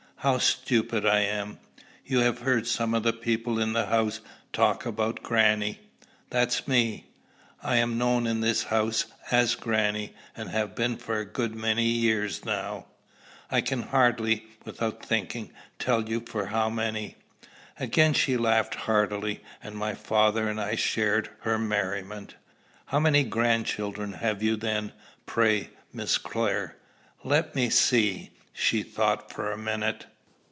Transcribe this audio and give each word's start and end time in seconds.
"How 0.23 0.37
stupid 0.37 1.03
I 1.03 1.21
am! 1.21 1.57
You 2.05 2.19
have 2.19 2.41
heard 2.41 2.67
some 2.67 2.93
of 2.93 3.01
the 3.01 3.11
people 3.11 3.57
in 3.59 3.73
the 3.73 3.87
house 3.87 4.19
talk 4.53 4.85
about 4.85 5.23
grannie: 5.23 5.79
that's 6.29 6.67
me! 6.67 7.07
I 7.63 7.77
am 7.77 7.97
known 7.97 8.27
in 8.27 8.41
the 8.41 8.65
house 8.69 9.05
as 9.31 9.55
grannie, 9.55 10.13
and 10.37 10.49
have 10.49 10.75
been 10.75 10.97
for 10.97 11.17
a 11.17 11.25
good 11.25 11.55
many 11.55 11.85
years 11.87 12.45
now 12.45 12.85
I 13.49 13.61
can 13.61 13.81
hardly, 13.81 14.45
without 14.63 15.03
thinking, 15.03 15.53
tell 15.79 16.03
for 16.27 16.45
how 16.45 16.69
many." 16.69 17.15
Again 17.79 18.13
she 18.13 18.37
laughed 18.37 18.75
heartily, 18.75 19.41
and 19.63 19.73
my 19.75 19.95
father 19.95 20.47
and 20.47 20.61
I 20.61 20.75
shared 20.75 21.31
her 21.39 21.57
merriment. 21.57 22.35
"How 22.85 22.99
many 22.99 23.23
grandchildren 23.23 24.13
have 24.13 24.43
you 24.43 24.55
then, 24.55 24.91
pray, 25.25 25.71
Miss 25.91 26.19
Clare?" 26.19 26.75
"Let 27.23 27.55
me 27.55 27.71
see." 27.71 28.29
She 28.53 28.83
thought 28.83 29.31
for 29.33 29.51
a 29.51 29.57
minute. 29.57 30.05